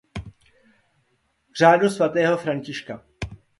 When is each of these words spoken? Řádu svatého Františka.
Řádu 1.57 1.89
svatého 1.89 2.37
Františka. 2.37 3.03